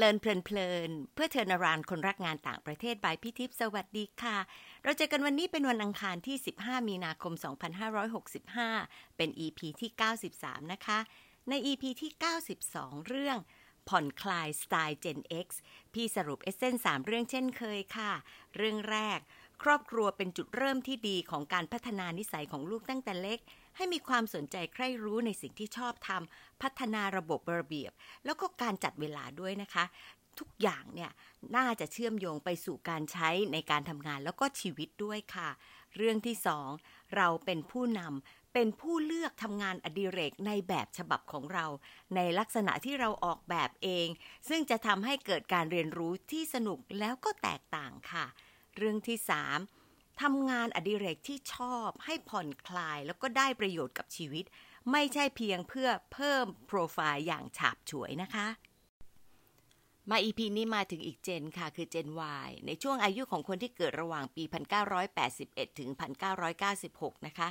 [0.00, 4.36] เลินเพลินๆเพื่อเทอร์นารานคนรักงานต่างประเทศบายพี่ทิพย์สวัสดีค่ะ
[4.84, 7.32] เราเจอกันวันนี้เป็นวันอังคารที่ 15 มีนาคม
[8.60, 9.90] 2565 เป็น EP ที่
[10.32, 10.98] 93 นะคะ
[11.48, 12.12] ใน EP ที่
[12.60, 13.38] 92 เรื่อง
[13.88, 15.48] ผ่อนคลายสไตล์ Gen X
[15.94, 18.12] พี่สรุปเอเซน3เรื่องเช่นเคยค่ะ
[18.56, 19.18] เรื่องแรก
[19.62, 23.40] ครอบครัวเป็นจุดเริ่มที่ดีของการพัฒนานิสัยของลูกตั้งแต่เล็ก
[23.76, 27.92] ให้มีความสนใจใคร่รู้ในสิ่งที่ชอบทำพัฒนาระบบระเบียบ
[28.24, 29.84] แล้วก็การจัดเวลาด้วยนะคะ
[30.38, 31.10] ทุกอย่างเนี่ย
[31.56, 35.48] น่าจะเชื่อมโยงไปสู่การใช้ในการทำงานแล้วก็ชีวิตด้วยค่ะ
[35.96, 36.68] เรื่องที่สอง
[37.16, 41.66] เราเป็นผู้นำเป็นผู้เลือกทำงานอดิเรกในแบบฉบับของเรา
[42.16, 44.08] ในลักษณะที่เราออกแบบเอง
[44.48, 48.26] ซึ่งจะทำให้เกิดการเรียนรู้ที่สนุกแล้วก็แตกต่างค่ะ
[48.76, 49.58] เรื่องที่สาม
[50.20, 54.44] ทำงานอดิเรกที่ชอบให้ผ่อนคลายแล้วก็ได้ประโยชน์กับชีวิต
[54.92, 58.46] ไม่ใช่เพียงเพื่อเพิ่มโปรไฟล์อย่างฉาบฉวยนะคะ
[60.10, 62.08] มาอีพีนี้มาถึงอีกเจนค่ะ คือเจน
[62.46, 64.42] Y ในช่วงอายุของคนที่เกิดระหว่างปี
[65.10, 65.90] 1981 ถึง
[66.58, 67.48] 1996 นะคะ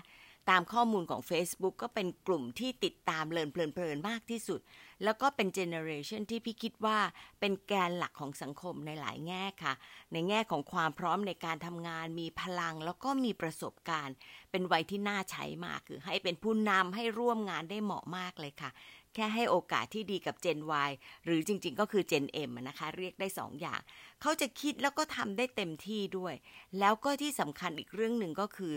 [0.50, 4.60] ตามข้อมูลของ Facebook ก็เป็นกลุ่มที่ติดตามเลินเพลินๆมากที่สุด
[5.04, 6.98] แล้วก็เป็นเจเนอเรชันที่พี่คิดว่า
[7.40, 9.74] เป็นแกนหลักของสังคมในหลายแง่ค่ะ
[10.14, 14.16] ในแง่ของความพร้อมในการทำงาน มีพลังแล้วก็มีประสบการณ์
[14.52, 18.72] เป็นวัยที่น่าใช้มากคือให้เป็นผู้นำให้ร่วมงานได้เหมาะมากเลยค่ะ
[19.16, 20.92] แค่ให้โอกาสที่ดีกับ Gen Y
[21.26, 23.82] หรือจริงๆ ก็คือ Gen M นะคะ เรียกได้2ออย่าง
[24.22, 26.34] เขาจะคิดแล้วก็ทำได้เต็มที่ด้วย
[26.80, 28.74] แล้วก็ที่สำคัญอีกเรื่องหนึ่งก็คือ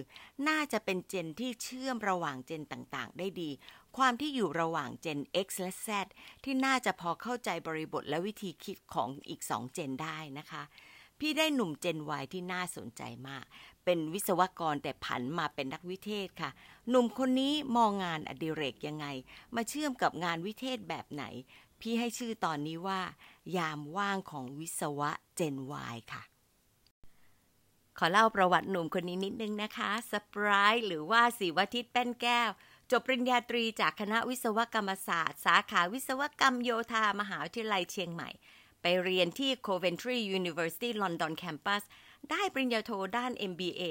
[0.48, 3.50] น่าจะเป็นเจนที่เชื่อมระหว่างเจนต่างๆ ได้ดี
[3.96, 5.88] ความที่อยู่ระหว่าง Gen X และ Z
[6.44, 10.62] ที่น่าจะพอเข้าใจบริบทและวิธีคิดของอีก2 Gen ได้นะคะ
[11.20, 13.44] พี่ได้หนุ่ม Gen Y ที่น่าสนใจมาก
[13.84, 16.50] เป็นวิศวกรแต่ผันมาเป็นนักวิเทศค่ะ
[16.88, 19.06] หนุ่มคนนี้มองงานอดิเรกยังไง
[19.54, 21.24] มาเชื่อมกับงานวิเทศแบบไหน
[21.80, 23.00] พี่ให้ชื่อตอนนี้ว่า
[23.56, 25.56] ยามว่างของวิศวะ Gen
[25.94, 26.22] Y ค่ะ
[27.98, 32.50] ขอเล่าประวัติหนุ่มคนนี้นิดนึงนะคะสปรายหรือว่าศิวทิตแป้นแก้ว
[32.90, 38.30] จบปริญญาตรีจากคณะวิศวกรรมศาสตร์ สาขาวิศวกรรมโยธามหาวิทยาลัยเชียงใหม่
[38.82, 41.82] ไปเรียนที่ Coventry University London Campus
[42.30, 43.82] ได้ปริญญาโทด้าน MBA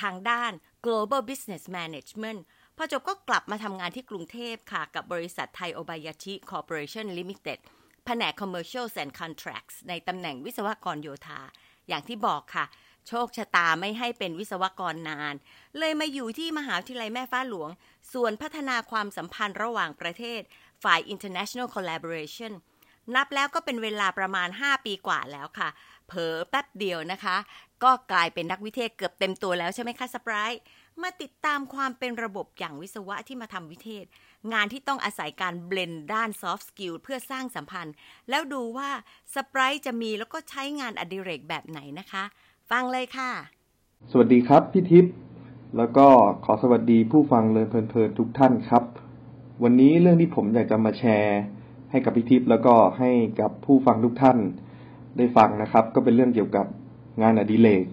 [0.00, 0.52] ทางด้าน
[0.84, 2.40] Global Business Management
[2.76, 7.58] พอจบก็กลับมาทำงานที่กรุงเทพค่ะ กับบริษัทไทยโอบายาชิ Corporation Limited
[8.04, 11.40] แผนก Commercials and Contracts ในตำแหน่งวิศวกรโยธา
[11.88, 12.64] อย่างที่บอกค่ะ
[13.08, 15.34] โชคชะตาไม่ให้เป็นวิศวกรนาน
[15.78, 17.70] เลยมาอยู่ที่มหาวิทยาลัยแม่ฟ้าหลวง
[18.12, 20.40] ส่วนพัฒนาความสัมพันธ์ระหว่างประเทศ
[20.82, 22.52] ฝ่าย International Collaboration
[23.14, 25.68] นับแล้วก็เป็นเวลาประมาณ 5 ปีกว่าแล้วค่ะ
[26.06, 27.36] เผลอแป๊บเดียวนะคะ
[27.82, 30.52] ก็กลายเป็นนักวิเทศเกือบเต็มตัวแล้วใช่ไหมคะสปราย
[31.02, 34.04] มาติดตามความเป็นระบบอย่างวิศวะที่มาทำวิเทศ
[34.52, 37.94] งานที่ต้องอาศัยการเบลนด้าน soft skill เพื่อสร้างสัมพันธ์
[38.30, 38.90] แล้วดูว่า
[39.34, 42.24] สปรายจะมีแล้วก็ใช้งานอดิเรกแบบไหนนะคะ
[42.70, 43.30] ฟังเลยค่ะ
[44.10, 45.14] สวัสดีครับพี่ทิพย์
[45.76, 46.06] แล้วก็
[46.44, 48.84] ขอสวัสดีผู้ฟังเลินเพลินๆทุกท่านครับ
[49.62, 51.40] วันนี้เรื่องที่ผมอยากจะมาแชร์
[51.90, 54.38] ให้กับพี่ทิพย์แล้วก็ให้กับผู้ฟังทุกท่าน
[55.16, 56.66] ได้ฟังนะครับ ก็เป็นเรื่องเกี่ยวกับ
[57.22, 57.84] งานอดิเรก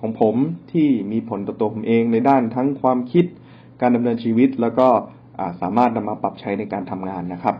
[0.00, 0.34] ของผม
[0.72, 3.24] ที่มีผลต่อตัวผมเองในด้านทั้งความคิด
[3.80, 4.88] การดำเนินชีวิต แล้วก็
[5.60, 7.56] สามารถนำมาปรับใช้ในการทำงานนะครับ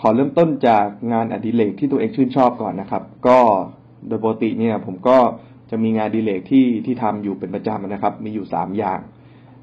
[0.00, 3.38] ขอเริ่มต้นจากงานอดิเรกที่ตัวเองชื่นชอบก่อนนะครับ ก็
[4.08, 5.18] โดยปกติเนี่ยผมก็
[5.70, 9.00] จะมีงานอดิเรกที่ที่ทำอยู่เป็นประจำนะครับ มีอยู่สามอย่าง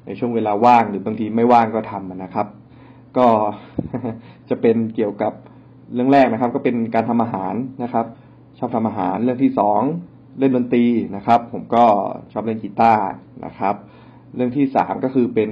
[0.06, 2.46] ในช่วงเวลาว่างหรือบางทีไม่ว่างก็ทำนะครับ
[3.18, 3.26] ก็
[4.50, 5.32] จะเป็นเกี่ยวกับ
[5.94, 8.06] เรื่องแรกนะครับ ก็เป็นการทำอาหารนะครับ
[8.62, 9.80] ชอบทำอาหารเรื่องที่สอง
[10.38, 10.84] เล่นดนตรี
[11.16, 11.84] นะครับ ผมก็
[12.32, 13.04] ชอบเล่นกีตาร์
[13.44, 13.74] นะครับ
[14.34, 15.50] เรื่องที่สามก็คือเป็น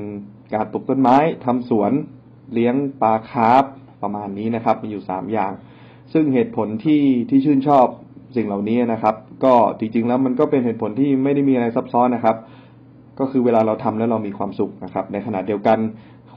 [0.54, 1.92] การปลูกต้นไม้ทำสวน
[2.52, 3.64] เลี้ยงปลาคาร์ฟ
[4.02, 5.52] ประมาณนี้นะครับ มีอยู่สามอย่าง
[6.12, 7.86] ซึ่งเหตุผลที่ที่ชื่นชอบ
[8.36, 9.14] สิ่งเหล่านี้นะครับ
[9.44, 12.36] ก็จริง ๆ แล้วมันก็เป็นเหตุผลที่ไม่ได้มีอะไรซับซ้อนนะครับ
[13.18, 15.78] ก็คือเวลาเราทำแล้วเรามีความสุขนะครับ ในขณะเดียวกัน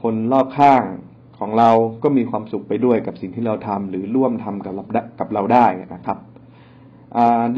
[0.02, 0.82] คนรอบข้าง
[1.38, 1.70] ของเรา
[2.02, 4.84] ก็มีความสุขไปด้วยกับสิ่งที่เราทำหรือร่วมทำกับเรา
[5.20, 6.18] กับเราได้นะครับ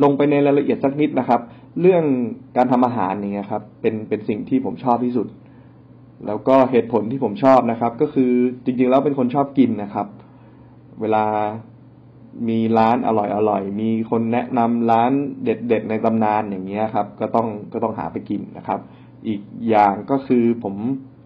[0.02, 1.40] ลงไปในรายละเอียดสักนิดนะครับ
[1.80, 2.04] เรื่อง
[2.56, 5.28] การทำอาหารนี่ครับ เป็นเป็นสิ่งที่ผมชอบที่สุด
[6.26, 8.32] แล้วก็เหตุผลที่ผมชอบนะครับ ก็คือ
[8.64, 10.06] จริงๆแล้วเป็นคนชอบกินนะครับ
[11.00, 11.24] เวลา
[12.48, 15.12] มีร้านอร่อยอร่อยมีคนแนะนำร้าน
[15.44, 18.80] เด็ดๆในตำนานอย่างเงี้ยครับ ก็ต้องก็ต้องหาไปกินนะครับ
[19.26, 20.74] อีกอย่างก็คือผม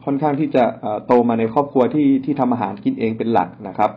[0.04, 0.64] ค่อนข้างที่จะ
[1.06, 3.90] โตมาในครอบครัวที่ที่ทำอาหารกินเองเป็นหลักนะครับ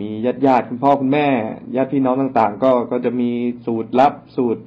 [0.00, 1.26] มีญาติญาติคุณพ่อคุณแม่
[1.76, 3.30] ญาติพี่น้องต่างๆ ก็ก็จะมี
[3.66, 4.62] สูตรลับสูตร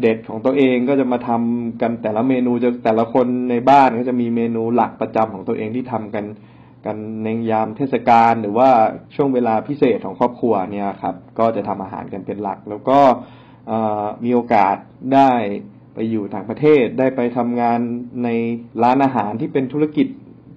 [0.00, 6.24] เด็ดของตัวเองก็จะมาทำกันแต่ละเมนูจะแต่ละคนในบ้านก็จะมีเมนูหลักประจำของตัวเองที่ทำกัน
[6.86, 8.70] กันในยามเทศกาลหรือว่า
[9.14, 12.98] ช่วงเวลาพิเศษของครอบครัวเนี่ยครับ ก็จะทำอาหารกันเป็นหลัก แล้วก็
[14.24, 14.76] มีโอกาส
[15.14, 15.32] ได้
[15.94, 17.78] ไปอยู่ต่างประเทศได้ไปทำงาน
[18.24, 18.28] ใน
[18.82, 20.06] ร้านอาหารที่เป็นธุรกิจ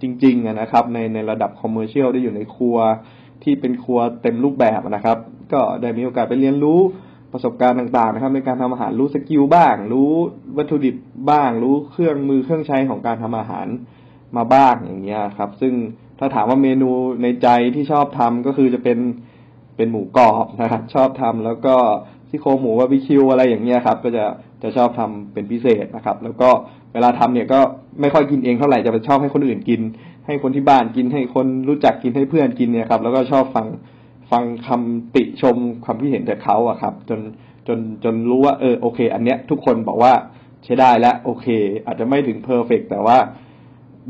[0.02, 2.78] จริงๆนะครับ ในในระดับ commercial ได้อยู่ในครัว
[3.44, 5.18] ที่เป็นครัวเต็มรูปแบบนะครับ
[5.54, 6.80] ก็ได้มีโอกาสไปเรียนรู้
[7.34, 10.12] ประสบการณ์ต่างๆนะครับ ในการทำอาหารรู้ skill บ้าง รู้
[10.58, 10.96] วัตถุดิบ
[11.32, 13.68] บ้าง รู้เครื่องมือเครื่องใช้ของการทำอาหาร
[14.38, 15.74] มาบ้างอย่างเงี้ยครับ ซึ่ง
[16.20, 16.90] ถ้าถามว่าเมนู
[17.24, 19.00] ในใจที่ชอบทำก็คือจะเป็น
[19.78, 21.76] เป็นหมูกรอบนะครับชอบทำแล้วก็
[22.30, 24.26] ซี่โครงหมูบาร์บีคิวอะไรอย่างเงี้ยครับ ก็จะ
[24.64, 26.50] จะชอบทำเป็นพิเศษนะครับ แล้วก็
[26.94, 27.60] เวลาทำเนี่ยก็
[28.02, 29.82] ไม่ค่อยกินเองเท่าไหร่จะไปชอบให้คนอื่นกิน
[30.26, 33.68] ให้คนที่บ้านกินให้คนรู้จักกินให้เพื่อนกินเนี่ยครับ แล้วก็ชอบฟัง
[34.32, 35.56] ฟังคำติชม
[35.86, 37.20] ความคิดเห็นจากเขาอะครับ จน
[37.68, 40.14] จนจนรู้ว่าเออโอเค อันเนี้ย ทุกคนบอกว่า
[40.64, 41.48] ใช้ได้แล้วโอเค
[41.86, 43.18] อาจจะไม่ถึงเพอร์เฟกแต่ว่า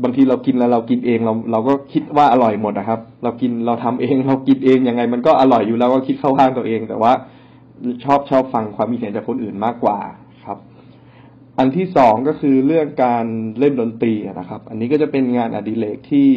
[0.02, 7.12] บางทีเรากินแล้วเรากินเองเราเราก็คิดว่าอร่อยหมดนะครับ เรากินเราทำเองเรากินเองยังไง มันก็อร่อยอยู่แล้วก็คิดเข้าข้างตัวเอง แต่ว่า
[8.04, 9.98] ชอบชอบฟังความคิดเห็นจากคนอื่นมากกว่า
[11.58, 13.26] อันที่สองก็คือเรื่องการ
[13.58, 16.30] เล่นดนตรีนะครับ อันนี้ก็จะเป็นงานอดิเรกที่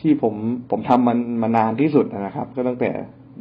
[0.00, 0.34] ที่ผม
[0.70, 2.90] ผมทำมันมานานที่สุดนะครับ ก็ตั้งแต่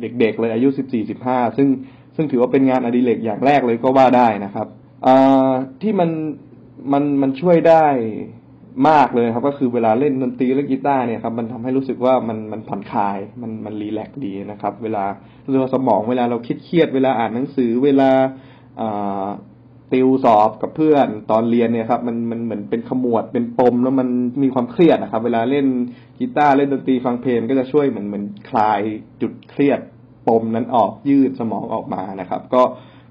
[0.02, 1.68] เด็กๆเลยอายุสิบสี่สิบห้าซึ่ง
[2.16, 4.68] ซึ่งถือว่าเป็นงานอดิเรกอย่างแรกเลยก็ว่าได้นะครับ
[5.82, 6.10] ที่มัน
[6.92, 7.86] มันมันช่วยได้
[8.90, 15.04] มากเลยครับ ก็คือเวลาเล่นดนตรีเล่นกีตาร์เนี่ยครับมันทำให้รู้สึกว่ามันมันผ่อนคลายมันมันรีแลกดีนะครับ เวลา
[15.50, 18.10] เรือสมองเวลาเราคิดเครียดเวลาอ่านหนังสือเวลา
[19.94, 24.08] ติวสอบกับเพื่อนตอนเรียนเนี่ยครับมันมันเหมือนเป็นขมวดเป็นปมแล้วมัน
[24.44, 25.66] มีความเครียดนะครับ เวลาเล่น
[26.20, 28.82] กีตาร์เล่นดนตรีฟังเพลงก็จะช่วยเหมือนเหมือนคลาย
[29.22, 29.80] จุดเครียด
[30.28, 32.62] ปมนั้นออกยืดสมองออกมานะครับ ก็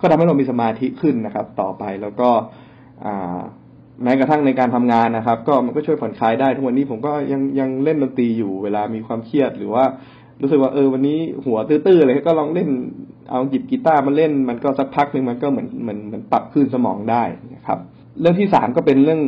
[0.00, 2.28] ก็ทำให้เรามีสมาธิขึ้นนะครับ ต่อไปแล้วก็
[4.02, 9.84] แม้กระทั่งในการทำงานนะครับ ก็มันก็ช่วยผ่อนคลายได้ทุกวันนี้ผมก็ยังยังเล่นดนตรีอยู่เวลามีความเครียดหรือว่า
[10.42, 12.68] รู้สึกว่าเออวันนี้หัวตื้อๆเลยก็ลองเล่น
[13.30, 17.22] เอาหยิบกีตาร์มาเล่น มันก็สักพักหนึ่งมันก็เหมือนเหมือนเหมือนปรับคลื่นสมองได้
[17.54, 17.78] นะครับ
[18.20, 19.20] เรื่องที่สามก็เป็นเรื่อง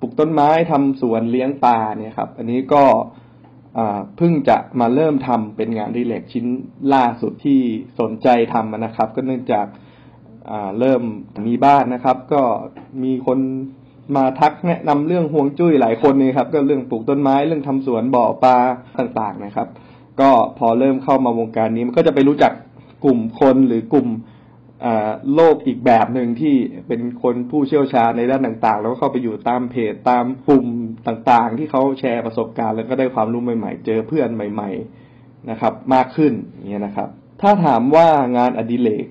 [0.00, 2.84] ปลูกต้นไม้ทำสวนเลี้ยงปลาเนี่ยครับ อันนี้ก็
[4.16, 6.46] เพิ่งจะมาเริ่มทำเป็นงานรีเลกชิ้น
[6.94, 7.60] ล่าสุดที่
[8.00, 9.66] สนใจทำนะครับ ก็เนื่องจาก
[10.78, 11.02] เริ่ม
[11.48, 12.42] มีบ้านนะครับ ก็
[13.02, 13.38] มีคน
[14.16, 18.56] มาทักแนะนำเรื่องห่วงจุ้ยหลายคนนี่ครับ ก็เรื่องปลูกต้นไม้เรื่องทำสวนบ่อปลา
[18.98, 19.68] ต่างๆนะครับ
[20.20, 22.52] ก็พอเริ่มเข้ามาวงการนี้มันก็จะไปรู้จัก
[23.04, 24.08] กลุ่มคนหรือกลุ่ม
[25.34, 26.54] โลกอีกแบบหนึ่งที่
[26.88, 30.66] เป็นคนผู้เชี่ยวชาญในด้านต่าง ๆ แล้วก็เข้าไปอยู่ตามเพจตามกลุ่ม
[31.06, 34.70] ต่างๆ ที่เขาแชร์ประสบการณ์ แล้วก็ได้ความรู้ใหม่ ๆ เจอเพื่อนใหม่
[35.10, 37.08] ๆนะครับ มากขึ้นอย่างเงี้ยนะครับ
[37.40, 39.06] ถ้าถามว่างานอดิเรก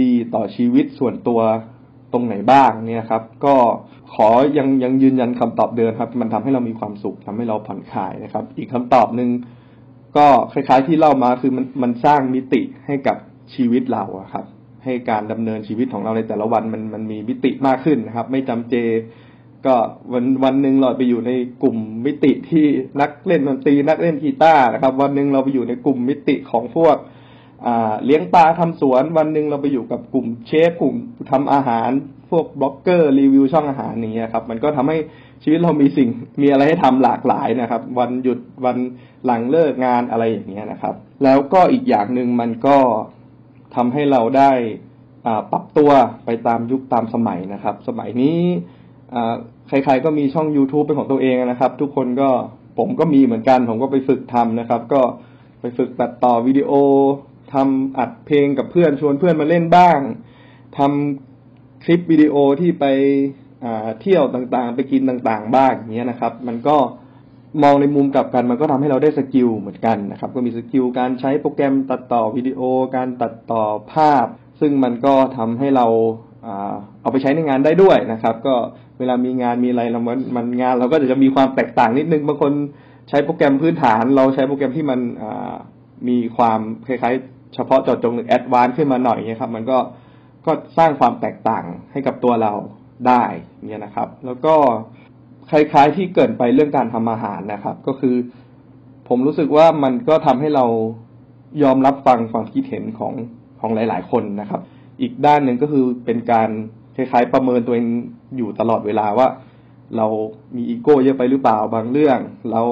[0.00, 1.40] ดีต่อชีวิตส่วนตัว
[2.12, 3.56] ตรงไหนบ้างเนี่ยครับ ก็
[4.14, 9.28] ขอยังยังยืนยันคำตอบเดิมครับ มันทำให้เรามีความสุขทำให้เราผ่อนคลายนะครับ อีกคำตอบหนึ่ง
[10.16, 13.16] ก็คล้าย ๆ ที่เล่ามาคือมันมันสร้างมิติให้กับ
[13.54, 14.44] ชีวิตเราครับ
[14.84, 18.74] ให้การดำเนินชีวิตของเราในแต่ละวันมันมันมีมิติมากขึ้นนะครับ ไม่จำเจ
[19.66, 19.74] ก็
[20.12, 21.32] วันวันหนึ่งเราไปอยู่ใน
[21.62, 21.76] กลุ่ม
[22.06, 22.64] มิติที่
[23.00, 26.96] นักเล่นดนตรีนักเล่นกีตาร์นะครับ วันหนึ่งเราไปอยู่ในกลุ่มมิติของพวก
[28.04, 30.96] เลี้ยงปลาทำสวนวันหนึ่งเราไปอยู่กับกลุ่มเชฟกลุ่ม
[31.30, 31.90] ทำอาหาร
[32.30, 34.98] พวกบล็อกเกอร์รีวิวช่องอาหารอย่างเงี้ยครับ มันก็ทำให้
[35.42, 36.08] ชีวิตเรามีสิ่ง
[36.42, 38.76] มีอะไรให้ทำหลากหลายนะครับ วันหยุดวัน
[39.24, 42.78] หลังเลิกงานอะไรอย่างเงี้ยนะครับ แล้วก็อีกอย่างหนึ่งมันก็
[43.76, 44.52] ทำให้เราได้
[45.52, 45.90] ปรับตัว
[46.24, 48.40] ไปตามยุคตามสมัยนะครับ สมัยนี้
[49.68, 52.30] ใครๆก็มีช่อง YouTube เป็นของตัวเองนะครับ ทุกคนก็
[52.78, 55.02] ผมก็มีเหมือนกัน ผมก็ไปฝึกทำนะครับ ก็
[55.60, 56.72] ไปฝึกตัดต่อวิดีโอ
[57.54, 59.98] ทำอัดเพลงกับเพื่อนชวนเพื่อนมาเล่นบ้าง
[60.78, 62.84] ทำคลิปวิดีโอที่ไป
[64.00, 66.76] เที่ยวต่างๆ ไปกินต่างๆ บ้างอย่างเงี้ยนะครับ มันก็
[67.62, 72.60] มองในมุมกลับกัน มันก็ทำให้เราได้ skill เหมือนกันนะครับ ก็มี skill การใช้โปรแกรมตัดต่อวิดีโอ
[72.96, 74.26] การตัดต่อภาพ
[74.60, 75.86] ซึ่งมันก็ทำให้เรา
[77.02, 78.54] เอาไปใช้ในงานได้ด้วยนะครับ ก็
[78.98, 80.00] เวลามีงานมีอะไรเรา
[80.36, 82.52] มันงานเราก็จะมีความแตกต่างนิดนึงบางคน
[83.08, 85.00] ใช้โปรแกรมพื้นฐาน เราใช้โปรแกรมที่มัน
[86.08, 89.78] มีความคล้ายๆ เฉพาะเจาะจงหรือ advance ขึ้นมาหน่อยเนี่ยครับ มันก็
[90.46, 92.52] ก็สร้างความแตกต่างให้กับตัวเรา
[93.08, 93.24] ได้
[93.64, 94.54] เนี่ยนะครับ แล้วก็
[95.50, 98.16] คล้ายๆที่เกิดไปเรื่องการทำอาหารนะครับ ก็คือ
[99.08, 100.66] ผมรู้สึกว่ามันก็ทำให้เรา
[101.62, 103.14] ยอมรับฟังความคิดเห็นของ
[103.60, 104.60] ของหลาย ๆ คนนะครับ
[105.00, 106.48] อีกด้านหนึ่งก็คือเป็นการ
[106.96, 107.86] คล้ายๆประเมินตัวเอง
[108.36, 109.28] อยู่ตลอดเวลาว่า
[109.96, 110.06] เรา
[110.56, 112.18] มีอีโก้เยอะไปหรือเปล่าบางเรื่อง
[112.50, 112.62] เรา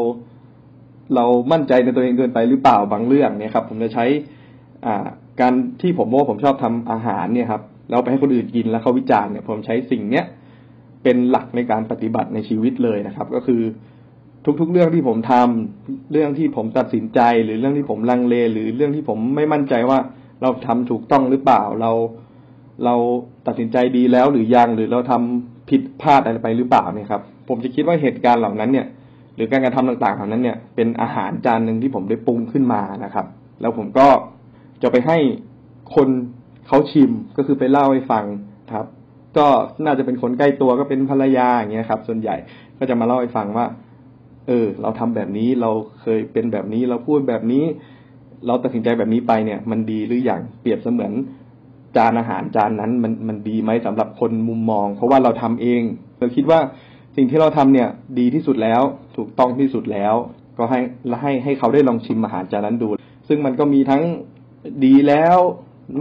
[1.15, 4.05] เรามั่นใจในตัวเองเกินไปหรือเปล่าบางเรื่องเนี่ยครับ ผมจะใช้
[4.87, 5.07] อ่า
[5.41, 10.25] การที่ผมว่าผมชอบทำอาหารเนี่ยครับ เราไปให้คนอื่นกินแล้วเขาวิจารณ์เนี่ยผมใช้สิ่งเนี้ย
[11.03, 13.63] เป็นหลักในการปฏิบัติในชีวิตเลยนะครับ ก็คือ
[14.61, 19.99] ทุกๆเรื่องที่ผมทำเรื่องที่ผมตัดสินใจ หรือเรื่องที่ผมลังเล หรือเรื่องที่ผมไม่มั่นใจว่า
[20.43, 21.91] เราทำถูกต้องหรือเปล่าเรา
[22.85, 22.95] เรา
[23.47, 28.87] ตัดสินใจดีแล้วหรือยังหรือเราทำผิดพลาดอะไรไปหรือเปล่าเนี่ยครับ ผมจะคิดว่าเหตุการณ์เหล่านั้นเนี่ย
[29.37, 33.27] หรือการกระทำต่างๆเหล่านั้นเนี่ย เป็นอาหารจานหนึ่งที่ผมได้ปรุงขึ้นมานะครับ
[33.61, 34.09] แล้วผมก็
[34.83, 35.19] จะไปให้
[35.95, 36.09] คน
[36.67, 38.25] เขาชิมก็คือไปเล่าให้ฟัง
[38.73, 38.87] ครับ
[39.37, 39.47] ก็
[39.85, 42.37] น่าจะเป็นคนใกล้ตัวก็เป็นภรรยาอย่างเงี้ยครับ ส่วนใหญ่
[42.79, 43.67] ก็จะมาเล่าให้ฟังว่า
[44.49, 47.65] เออ เราทำแบบนี้เราเคยเป็นแบบนี้เราพูดแบบนี้
[48.47, 51.13] เราตัดสินใจแบบนี้ไปเนี่ย มันดีหรืออย่างเปรียบเสมือน
[51.97, 55.83] จานอาหารจานนั้นมันมันดีไหมสำหรับคนมุมมอง เพราะว่าเราทำเอง
[56.19, 56.61] เราคิดว่า
[57.17, 58.83] สิ่งที่เราทำเนี่ย ดีที่สุดแล้ว
[59.17, 60.15] ถูกต้องที่สุดแล้ว
[60.59, 60.81] ก็ให้
[61.21, 62.89] ให้ให้เขาได้ลองชิมอาหารจานนั้นดู
[63.29, 64.03] ซึ่งมันก็มีทั้ง
[64.85, 65.39] ดีแล้ว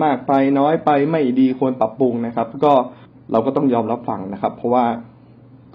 [0.04, 2.74] มากไปน้อยไปไม่ดีควรปรับปรุงนะครับ ก็
[3.32, 4.86] เราก็ต้องยอมรับฟังนะครับ เพราะว่า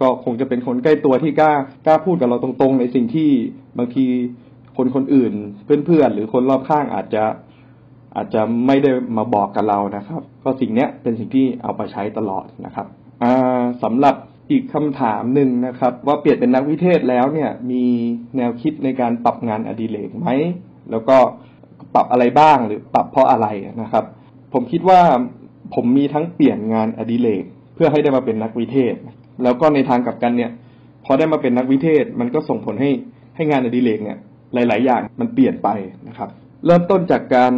[0.00, 1.52] ก็คงจะเป็นคนใกล้ตัวที่กล้า
[1.86, 3.30] กล้าพูดกับเราตรงๆ ในสิ่งที่
[3.78, 4.06] บางที
[4.76, 5.32] คนคนอื่น
[5.64, 7.24] เพื่อนๆ หรือคนรอบข้างอาจจะ
[8.16, 12.86] อาจจะไม่ได้มาบอกกับเรานะครับ ก็สิ่งเนี้ยเป็นสิ่งที่เอาไปใช้ตลอดนะครับ
[13.82, 14.14] สำหรับ
[14.50, 17.84] อีกคำถามหนึ่งนะครับ ว่าเปลี่ยนเป็นนักวิเทศแล้วเนี่ยมี
[18.36, 20.28] แนวคิดในการปรับงานอดิเรกไหม
[20.90, 21.16] แล้วก็
[21.98, 23.46] รับอะไรบ้างหรือปรับเพราะอะไร
[23.82, 24.04] นะครับ
[24.52, 25.00] ผมคิดว่า
[25.74, 28.94] ผมมีทั้งเปลี่ยนงานอดิเรกเพื่อให้ได้มาเป็นนักวิเทศ
[29.42, 30.50] แล้วก็ในทางกลับกันเนี่ย
[31.04, 32.90] พอได้มาเป็นนักวิเทศมันก็ส่งผลให้
[33.36, 34.18] ให้งานอดิเรกเนี่ย
[34.54, 35.68] หลาย ๆ อย่างมันเปลี่ยนไป
[36.08, 36.28] นะครับ
[36.66, 37.52] เริ่มต้นจากการ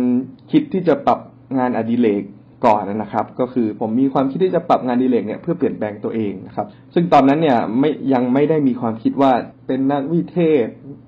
[0.50, 1.18] คิดที่จะปรับ
[1.59, 2.23] งานอดิเรก
[2.66, 9.32] ก่อนนะครับ ก็คือผมมีความคิดที่จะปรับงานอดิเรกเนี่ยเพื่อเปลี่ยนแปลงตัวเองนะครับ ซึ่งตอนนั้นเนี่ยไม่ยังไม่ได้มีความคิดว่า
[9.66, 10.66] เป็นนักวิเทศ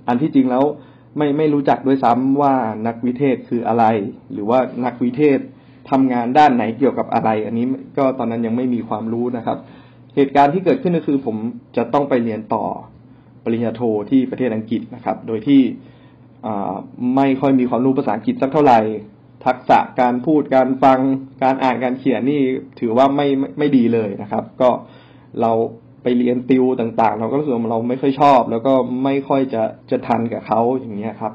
[0.08, 0.64] อันที่จริงแล้ว
[1.16, 2.54] ไม่ไม่รู้จักด้วยซ้ำว่า
[2.86, 3.84] นักวิเทศคืออะไร
[4.32, 5.38] หรือว่านักวิเทศ
[5.90, 7.66] ทำงานด้านไหนเกี่ยวกับอะไร อันนี้
[7.98, 9.58] ก็ตอนนั้นยังไม่มีความรู้นะครับ
[10.16, 11.36] เหตุการณ์ที่เกิดขึ้นก็คือผม
[11.76, 12.64] จะต้องไปเรียนต่อ
[13.44, 15.60] ปริญญาโทที่ประเทศอังกฤษนะครับ โดยที่
[17.16, 18.80] ไม่ค่อยมีความรู้ภาษาอังกฤษสักเท่าไหร่
[19.46, 20.98] ทักษะการพูดการฟัง
[21.42, 22.40] การอ่านการเขียนนี่
[22.80, 23.26] ถือว่าไม่
[23.58, 24.70] ไม่ดีเลยนะครับ ก็
[25.40, 25.52] เรา
[26.02, 28.72] ไปเรียนติวต่างๆ เราก็รู้สึกว่าเราไม่ค่อยชอบ แล้วก็
[29.04, 31.32] ไม่ค่อยจะจะทันกับเขาอย่างเงี้ยครับ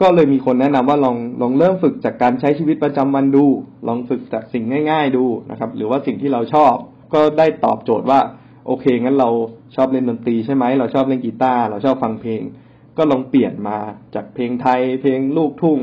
[0.00, 3.46] ก็เลยมีคนแนะนำว่าลองลองเริ่มฝึกจากการใช้ชีวิตประจำวันดู
[3.88, 6.74] ลองฝึกจากสิ่งง่าย ๆ ดูนะครับ หรือว่าสิ่งที่เราชอบ
[7.14, 8.20] ก็ได้ตอบโจทย์ว่า
[8.66, 9.30] โอเคงั้นเรา
[9.76, 12.42] ชอบเล่นดนตรีใช่ไหมเราชอบเล่นกีตาร์เราชอบฟังเพลง
[12.96, 13.78] ก็ลองเปลี่ยนมา
[14.14, 15.78] จากเพลงไทย เพลงลูกทุ่ง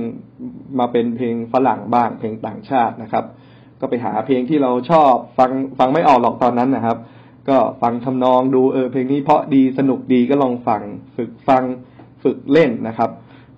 [0.80, 3.26] มาเป็นเพลงฝรั่งบ้าง เพลงต่างชาตินะครับ
[3.80, 6.98] ก็ไปหาเพลงที่เราชอบฟังฟังไม่ออกหรอกตอนนั้นนะครับ
[7.50, 10.82] ก็ฟังทำนองดูเออเพลงนี้เพราะดีสนุกดีก็ลองฟัง
[11.16, 11.64] ฝึกฟัง
[12.24, 13.10] ฝึกเล่นนะครับ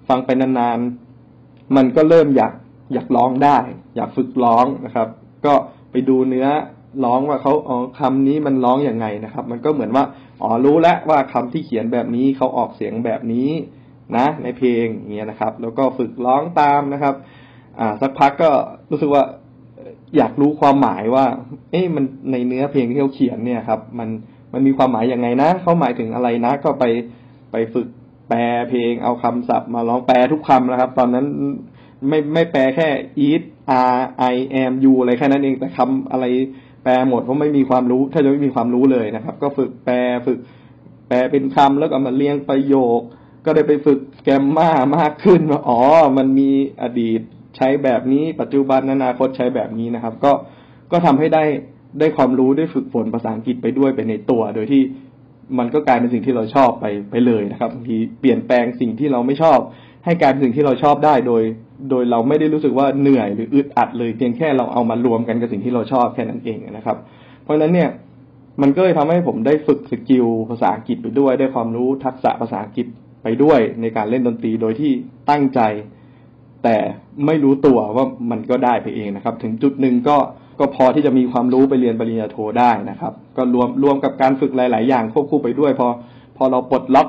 [0.07, 2.53] ฟังไปนานๆมันก็เริ่มอยาก
[2.93, 3.57] อยากร้องได้
[3.95, 5.07] อยากฝึกร้องนะครับ
[5.45, 5.53] ก็
[5.91, 6.47] ไปดูเนื้อ
[7.05, 10.03] ร้องว่าเขาอ๋อคำนี้มันร้องอย่างไงนะครับ มันก็เหมือนว่า
[10.43, 13.49] อ๋อรู้แล้วว่าคำที่เขียนแบบนี้เขาออกเสียงแบบนี้
[14.17, 17.15] นะ ในเพลงอย่างเงี้ยนะครับ แล้วก็ฝึกร้องตามนะครับ
[17.79, 18.51] อ่าสักพักก็
[18.91, 19.23] รู้สึกว่า
[20.17, 21.25] อยากรู้ความหมายว่า
[21.71, 24.09] เอ๊ะมันในเนื้อเพลงที่เขาเขียนเนี่ยครับ มัน
[24.53, 26.83] มันมีความหมายยังไงนะเขาหมายถึงอะไรนะ ก็ไป
[27.51, 27.87] ไปฝึก
[28.29, 31.25] แปลเพลงเอาคำศัพท์มาร้องแปลทุกคำนะครับ ตอนนั้น
[32.07, 32.87] ไม่ไม่แปลแค่
[33.27, 33.41] eat
[33.95, 33.99] r
[34.33, 36.25] i am u อะไรแค่นั้นเองแต่คำอะไร
[36.83, 39.95] แปลหมดเพราะไม่มีความรู้ ถ้าจะไม่มีความรู้เลยนะครับ ก็ฝึกแปล
[40.27, 40.39] ฝึก
[41.07, 42.99] แปลเป็นคำแล้วก็มาเรียงประโยค
[43.45, 45.79] ก็ได้ไปฝึกแกมมามากขึ้นว่าอ๋อ
[46.17, 46.49] มันมี
[46.81, 47.21] อดีต
[47.57, 50.31] ใช้แบบนี้ ปัจจุบันอนาคตใช้แบบนี้นะครับ ก็
[50.91, 51.43] ก็ทำให้ได้
[51.99, 54.81] ได้ความรู้ได้ฝึกฝนภาษาอังกฤษไปด้วยไปในตัว โดยที่
[55.59, 59.59] มันก็กลายเป็นสิ่งที่เราชอบไปไปเลยนะครับบางทีเปลี่ยนแปลงสิ่งที่เราไม่ชอบ
[60.05, 61.43] ให้กลายเป็นสิ่งที่เราชอบได้โดย
[61.89, 66.97] โดยเราไม่ได้รู้สึกว่าเหนื่อยหรืออึดอัดเลยเพียงแค่เราเอามารวมกันกับสิ่งที่เราชอบแค่นั้นเองนะครับ
[67.43, 67.89] เพราะฉะนั้นเนี่ย
[68.61, 72.87] มันก็เลยทำให้ผมได้ฝึกสกิลภาษาอังกฤษไปด้วย ได้ความรู้ทักษะภาษาอังกฤษ
[73.23, 74.91] ไปด้วยในการเล่นดนตรีโดยที่
[75.29, 75.61] ตั้งใจ
[76.63, 76.77] แต่
[77.25, 80.17] ไม่รู้ตัวว่ามันก็ได้ไปเองนะครับ ถึงจุดหนึ่งก็
[80.59, 85.87] ก็พอที่จะมีความรู้ไปเรียนปริญญาโทได้นะครับ ก็รวมรวมกับการฝึกหลาย ๆ อย่างควบคู่ไปด้วย พอ
[86.37, 87.07] พอเราปลดล็อก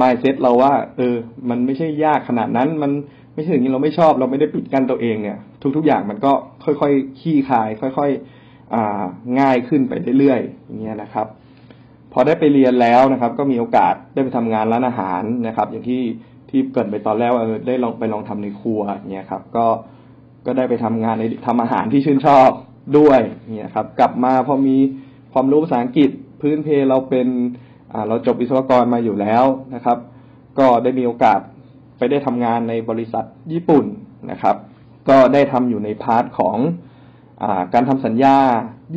[0.00, 1.16] มายเซ็ตเราว่า เออ
[1.48, 2.90] มันไม่ใช่ยากขนาดนั้น มัน
[3.34, 5.38] ไม่ใช่อย่างนี้เราไม่ชอบเราไม่ได้ปิดกั้นตัวเองเนี่ย
[5.76, 6.32] ทุก ๆ อย่างมันก็
[6.64, 7.68] ค่อยๆขี้คาย
[7.98, 9.02] ค่อยๆอ่า
[9.40, 11.26] ง่ายขึ้นไปเรื่อยๆอย่างเงี้ยนะครับ
[12.12, 16.00] พอได้ไปเรียนแล้วนะครับ ก็มีโอกาสได้ไปทำงานร้านอาหารนะครับ อย่างที่
[16.52, 18.80] ที่เกิดไปตอนแรกว่าได้ลองไปลองทำในครัว
[19.10, 19.66] เนี่ยครับ ก็
[20.46, 22.50] ก็ได้ไปทำงานในทำอาหารที่ชื่นชอบ
[22.98, 23.20] ด้วย
[23.56, 24.76] เนี่ยครับ กลับมาพอมี
[25.32, 27.28] ความรู้ภาษาอังกฤษพื้นเพเราเป็น
[27.92, 29.44] อ่าเราจบวิศวกรมาอยู่แล้ว
[29.74, 29.98] นะครับ
[30.58, 31.40] ก็ได้มีโอกาส
[31.98, 33.84] ไปได้ทำงานในบริษัทญี่ปุ่น
[34.30, 34.56] นะครับ
[35.08, 36.56] ก็ได้ทำอยู่ใน part ของ
[37.42, 37.44] อ
[37.74, 38.36] การทำสัญญา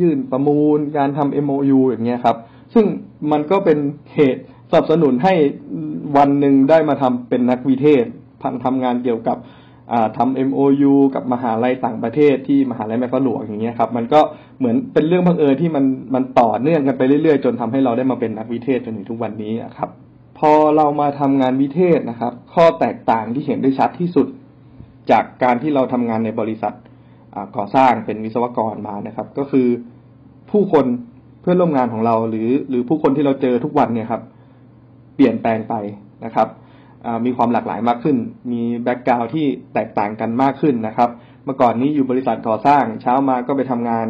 [0.00, 2.36] ยื่นประมูล การทำ MOU อย่างเงี้ยครับ
[2.74, 2.86] ซึ่ง
[3.30, 3.78] มันก็เป็น
[4.14, 5.34] เหตุ สนับสนุนให้
[6.16, 8.04] วันหนึ่งได้มาทำเป็นนักวิเทศ
[8.42, 9.38] พันทำงานเกี่ยวกับ
[10.16, 14.20] ทำ MOU กับมหาลัยต่างประเทศที่มหาลัยแม่ฟ้าหลวงอย่างเงี้ยครับ มันก็
[14.58, 19.90] เหมือนเป็นเรื่องบังเอิญที่มันมันต่อเนื่องกันไปเรื่อยๆ จนทำให้เราได้มาเป็นนักวิเทศจนถึงทุกวันนี้ครับ
[20.38, 24.26] พอเรามาทำงานวิเทศนะครับ ข้อแตกต่างที่เห็นได้ชัดที่สุด
[25.10, 26.74] จากการที่เราทำงานในบริษัท
[27.56, 29.68] ก่อสร้างเป็นวิศวกรมานะครับ ก็คือ
[30.50, 30.86] ผู้คน
[31.40, 34.22] เพื่อนร่วมงานของเราหรือ หรือผู้คนที่เราเจอทุกวันเนี่ยครับ
[35.16, 35.74] เปลี่ยนแปลงไป
[36.24, 36.48] นะครับ
[37.26, 38.16] มีความหลากหลายมากขึ้น
[38.52, 41.10] มีแบ็กกราวที่แตกต่างกันมากขึ้นนะครับ
[41.44, 44.06] เมื่อก่อนนี้อยู่บริษัทก่อสร้าง เช้ามาก็ไปทำงาน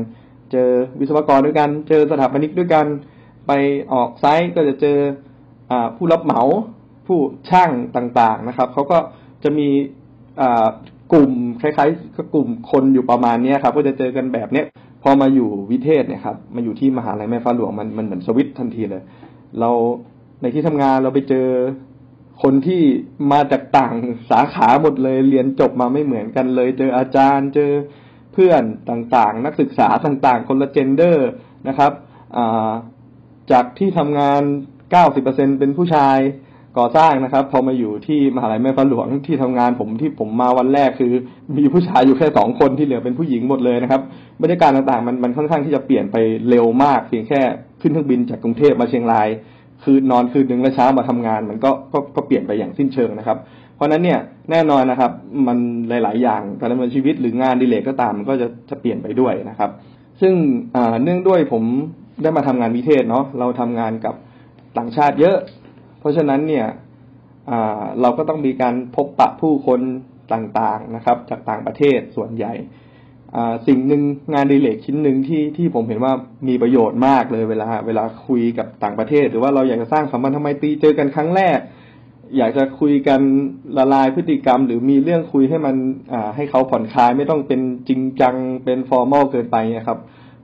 [0.52, 0.70] เจอ
[1.00, 2.86] วิศวกรด้วยกัน เจอสถาปนิกด้วยกัน
[3.46, 3.52] ไป
[3.92, 4.98] ออกไซต์ก็จะเจอ
[5.70, 6.40] อผู้รับเหมา
[7.06, 7.18] ผู้
[7.50, 8.98] ช่างต่างๆนะครับ เขาก็
[9.44, 9.68] จะมี
[11.12, 14.66] กลุ่มคล้ายๆก็กลุ่มคนอยู่ประมาณนี้ครับ ก็จะเจอกันแบบเนี้ย
[15.02, 19.02] พอมาอยู่วิเทศเนี่ยครับ มาอยู่ที่มหาลัยแม่ฟ้าหลวงมันมันเหมือนสวิตทันทีเลย
[19.60, 19.70] เรา
[20.40, 21.48] ในที่ทำงานเราไปเจอ
[22.42, 22.82] คนที่
[23.32, 23.94] มาจากต่าง
[24.30, 27.72] สาขาหมดเลยเรียนจบมาไม่เหมือนกันเลย เจออาจารย์เจอ
[28.32, 31.28] เพื่อนต่างๆ นักศึกษาต่างๆ คนละเจนเดอร์
[31.68, 31.92] นะครับ
[33.50, 34.42] จากที่ทำงาน
[35.00, 36.18] 90%เป็นผู้ชาย
[36.78, 41.12] ก่อสร้างนะครับ พอมาอยู่ที่มหาลัยแม่ฟ้าหลวงที่ทำงานผมที่ผมมาวันแรกคือ
[41.58, 44.00] มีผู้ชายอยู่แค่สองคนที่เหลือเป็นผู้หญิงหมดเลยนะครับ
[44.42, 46.16] บรรยากาศต่างๆมันมันค่อนข้างที่จะเปลี่ยนไป
[46.48, 47.40] เร็วมากเพียงแค่
[47.80, 49.28] ขึ้นเครื่องบินจากกรุงเทพมาเชียงราย
[49.84, 53.38] คือนอนคืนหนึ่งแล้วเช้ามาทำงาน มันก็ก็ก็เปลี่ยนไปอย่างสิ้นเชิงนะครับ
[53.76, 55.12] เพราะนั้นเนี่ยแน่นอนนะครับ
[55.46, 59.70] มันหลาย ๆ อย่างการดำเนินชีวิตหรืองานดีเลกก็ตามมันก็จะจะเปลี่ยนไปด้วยนะครับ
[60.20, 60.34] ซึ่ง
[61.02, 61.64] เนื่องด้วยผม
[62.22, 64.14] ได้มาทำงานวิเทศเนาะเราทำงานกับ
[64.78, 65.36] ต่างชาติเยอะ
[66.00, 66.66] เพราะฉะนั้นเนี่ย
[68.00, 69.80] เราก็ต้องมีการพบปะผู้คน
[70.32, 72.52] ต่างๆนะครับ จากต่างประเทศส่วนใหญ่
[73.66, 74.02] สิ่งหนึ่ง
[74.34, 76.12] งานดีเลกชิ้นหนึ่งที่ที่ผมเห็นว่า
[76.48, 81.58] มีประโยชน์มากเลยเวลา เวลาคุยกับต่างประเทศ หรือว่าเราอยากจะสร้างสัมพันธ์ทำไมตีเจอกันครั้งแรก
[82.36, 83.20] อยากจะคุยกัน
[83.78, 85.76] ละลายพฤติกรรม หรือมีเรื่องคุยให้มัน
[86.12, 89.98] อ่าให้เขาผ่อนคลายไม่ต้องเป็นจริงจังเป็นฟอร์มอลเกินไปนะครับ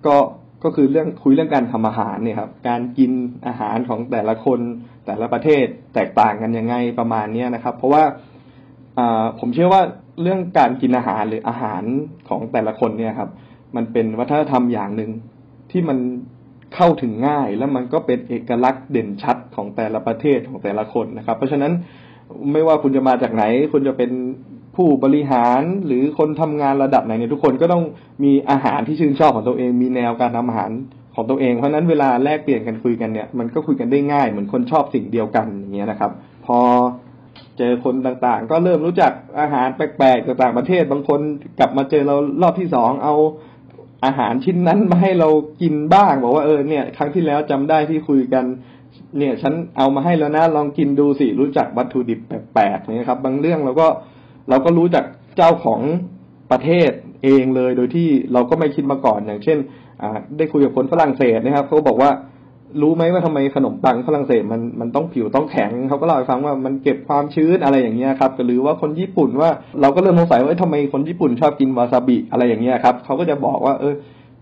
[0.06, 0.16] ก็
[0.64, 3.12] ก็คือเรื่องคุยเรื่องการทำอาหารเนี่ยครับ การกิน
[3.46, 4.60] อาหารของแต่ละคน
[5.06, 8.04] แต่ละประเทศแตกต่างกันยังไงประมาณนี้นะครับ เพราะว่า
[9.40, 9.82] ผมเชื่อว่า
[10.20, 11.82] เรื่องการกินอาหารหรืออาหาร
[12.28, 13.30] ของแต่ละคนเนี่ยครับ
[13.76, 15.10] มันเป็นวัฒนธรรมอย่างหนึ่ง
[15.70, 15.98] ที่มัน
[16.74, 21.72] เข้าถึงง่าย แล้วมันก็เป็นเอกลักษณ์เด่นชัดของแต่ละประเทศของแต่ละคนนะครับ เพราะฉะนั้น
[22.52, 24.10] ไม่ว่าคุณจะมาจากไหน คุณจะเป็น
[24.76, 27.82] ผู้บริหารหรือคนทำงานระดับไหนเนี่ยทุกคนก็ต้อง
[28.24, 30.70] มีอาหารที่ชื่นชอบของตัวเอง มีแนวการทำอาหาร
[31.14, 36.12] ของตัวเองเพราะนั้นเวลาแลกเปลี่ยนกันคุยกันเนี่ยมันก็คุยกันได้ง่าย เหมือนคนชอบสิ่งเดียวกันอย่างเงี้ยนะครับ
[36.46, 36.58] พอ
[37.58, 41.20] เจอคนต่างๆ ก็เริ่มรู้จักอาหารแปลกๆจากต่างประเทศบางคน
[41.58, 43.14] กลับมาเจอเรารอบที่สองเอา
[44.04, 45.28] อาหารชิ้นนั้นมาให้เรา
[45.62, 48.44] กินบ้าง บอกว่าเออเนี่ย ครั้งที่แล้วจำได้ที่คุยกัน
[49.18, 53.88] เนี่ยฉันเอามาให้แล้วนะลองกินดูสิรู้จักวัตถุดิบแปลกๆนี่ครับ บางเรื่องเราก็
[54.48, 55.04] เราก็รู้จัก
[55.36, 55.80] เจ้าของ
[56.50, 56.90] ประเทศ
[57.24, 59.58] เองเลยโดยที่เราก็ไม่คิดมาก่อนอย่างเช่น
[60.36, 62.10] ได้คุยกับคนฝรั่งเศสนะครับเขาบอกว่า
[62.82, 73.94] รู้ไหมว่าทำไมขนมปังฝรั่งเศสมันมันต้องผิวต้องแข็งเขาก็เล่าให้ฟังว่ามันเก็บความชื้นอะไรอย่างเงี้ยครับหรือว่าคนญี่ปุ่นว่าเราก็เริ่มสงสัยว่าทำไมคนญี่ปุ่นชอบกินวาซาบิอะไรอย่างเงี้ยครับเขาก็จะบอกว่า เออ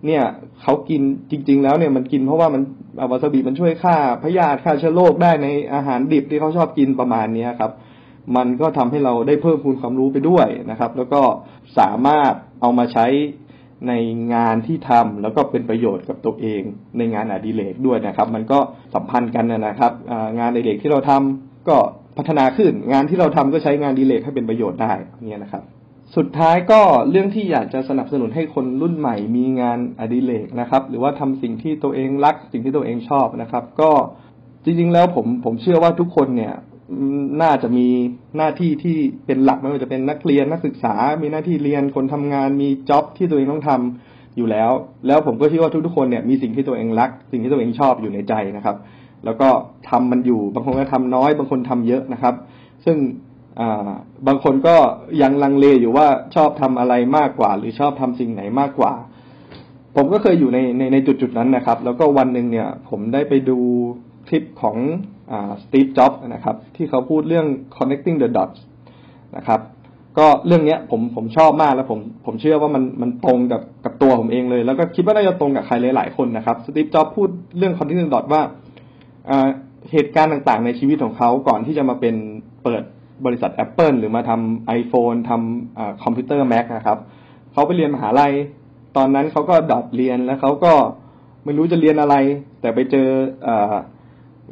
[0.06, 0.22] เนี่ย
[0.62, 2.62] เขากินจริง ๆ แล้วเนี่ยมันกินเพราะว่ามัน
[3.10, 7.72] วาซาบิมันช่วยฆ่าพยาธิฆ่าเชื้อโรคได้ในอาหารดิบที่เขาชอบกินประมาณเนี้ยครับ
[8.36, 11.22] มันก็ทำให้เราได้เพิ่มพูนความรู้ไปด้วยนะครับ แล้วก็
[11.78, 13.06] สามารถเอามาใช้
[13.88, 13.92] ใน
[14.34, 16.62] งานที่ทำแล้วก็เป็นประโยชน์กับตัวเอง
[16.98, 18.58] ในงานอดิเรกด้วยนะครับ มันก็
[18.94, 19.92] สัมพันธ์กันนะครับ
[20.38, 21.76] งานอดิเรกที่เราทำก็
[22.16, 24.92] พัฒนาขึ้น งานที่เราทำก็ใช้งานอดิเรกให้เป็นประโยชน์ได้
[25.28, 25.62] เนี่ยนะครับ
[26.16, 33.90] สุดท้ายก็เรื่องที่อยากจะสนับสนุนให้คนรุ่นใหม่ มีงานอดิเรกนะครับ หรือว่าทำสิ่งที่ตัวเองรัก สิ่งที่ตัวเองชอบนะครับ ก็
[34.64, 36.54] จริงๆแล้วผมผมเชื่อว่าทุกคนเนี่ย
[37.42, 37.88] น่าจะมี
[38.36, 44.70] หน้าที่ที่เป็นหลักไม่ว่าจะเป็นนักเรียนนักศึกษา มีหน้าที่เรียนคนทำงาน มีจ็อบที่ตัวเองต้องทำอยู่แล้ว
[45.06, 48.76] แล้วผมก็เชื่อว่าทุกๆคนเนี่ยมีสิ่งที่ตัวเองรัก สิ่งที่ตัวเองชอบอยู่ในใจนะครับ
[49.24, 49.48] แล้วก็
[49.90, 52.34] ทำมันอยู่บางคนก็ทำน้อย บางคนทำเยอะนะครับ
[52.84, 52.96] ซึ่ง
[54.26, 54.76] บางคนก็
[55.22, 58.92] ยังลังเลอยู่ว่าชอบทำอะไรมากกว่า หรือชอบทำสิ่งไหนมากกว่า
[59.96, 63.58] ผมก็เคยอยู่ในในในจุดจุดนั้นนะครับ แล้วก็วันหนึ่งเนี่ย ผมได้ไปดู
[64.28, 64.76] คลิปของ
[65.62, 68.58] สตีฟจ็อบส์นะครับที่เขาพูดเรื่อง connecting the dots
[69.36, 69.60] นะครับ
[70.18, 78.42] ก็เรื่องเนี้ยผมผมชอบมากแล้วผมผมเชื่อว่ามันมันตรงกับกับตัวผมเองเลย แล้วก็คิดว่าน่าจะตรงกับใครหลายๆคนนะครับสตีฟจ็อบส์พูดเรื่อง connecting the dots ว่า
[79.92, 82.14] เหตุการณ์ต่างๆ ในชีวิตของเขาก่อนที่จะมาเป็น
[82.64, 82.82] เปิด
[83.26, 86.98] บริษัท Apple หรือมาทำ iPhone ทำคอมพิวเตอร์ Mac นะครับ
[87.52, 88.32] เขาไปเรียนมหาลัย
[88.96, 90.72] ตอนนั้นเขาก็ drop เรียนแล้วเขาก็
[91.44, 92.16] ไม่รู้จะเรียนอะไร
[92.60, 93.08] แต่ไปเจอ
[93.46, 93.48] อ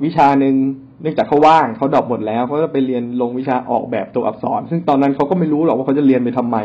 [0.05, 0.55] วิชาหนึ่ง
[1.03, 6.57] เนื่องจากเขาว่างเขาดรอปหมดแล้วเขาจะไปเรียนลงวิชาออกแบบตัวอักษร ซึ่งตอนนั้นเขาก็ไม่รู้หรอกว่าเขาจะเรียนไปทำไม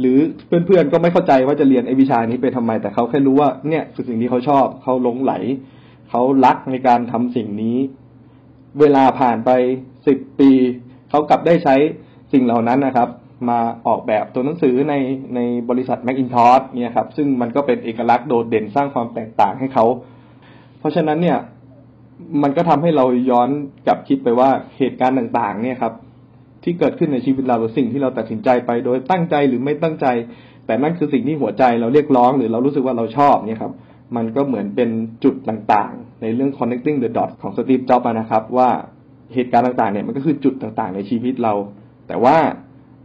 [0.00, 5.32] หรือเพื่อนๆก็ไม่เข้าใจว่าจะเรียนไอ้วิชานี้ไปทำไม แต่เขาแค่รู้ว่าเนี่ยคือสิ่งที่เขาชอบเขาหลงไหล
[6.10, 7.76] เขารักในการทำสิ่งนี้
[8.80, 9.50] เวลาผ่านไป
[10.06, 10.50] สิบปี
[11.10, 11.74] เขากลับได้ใช้
[12.32, 13.08] สิ่งเหล่านั้นนะครับ
[13.48, 14.94] มาออกแบบตัวหนังสือใน
[15.34, 19.84] ในบริษัท Macintosh เนี่ยครับซึ่งมันก็เป็นเอกลักษณ์โดดเด่นสร้างความแตกต่างให้เขา
[20.78, 21.38] เพราะฉะนั้นเนี่ย
[22.42, 23.48] มันก็ทำให้เราย้อน
[23.86, 25.92] กลับคิดไปว่าเหตุการณ์ต่าง ๆ เนี่ยครับ
[26.64, 30.06] ที่เกิดขึ้นในชีวิตเราหรือสิ่งที่เราตัดสินใจไปโดยตั้งใจหรือไม่ตั้งใจ
[30.66, 33.72] แต่นั่นคือสิ่งที่หัวใจเราเรียกร้องหรือเรารู้สึกว่าเราชอบเนี่ยครับ
[34.16, 34.90] มันก็เหมือนเป็น
[35.24, 38.68] จุดต่างๆ ในเรื่อง connecting the dots ของสตีฟจ็อบนะครับ ว่า
[39.34, 41.54] เหตุการณ์ต่างๆ เนี่ยมันก็คือจุดต่างๆ ในชีวิตเรา
[42.08, 42.36] แต่ว่า